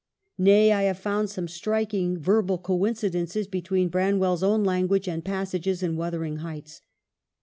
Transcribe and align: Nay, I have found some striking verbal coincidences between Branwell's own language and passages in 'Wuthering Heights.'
Nay, 0.39 0.71
I 0.71 0.81
have 0.81 0.97
found 0.97 1.29
some 1.29 1.47
striking 1.47 2.17
verbal 2.17 2.57
coincidences 2.57 3.45
between 3.45 3.89
Branwell's 3.89 4.41
own 4.41 4.63
language 4.63 5.07
and 5.07 5.23
passages 5.23 5.83
in 5.83 5.95
'Wuthering 5.95 6.37
Heights.' 6.37 6.81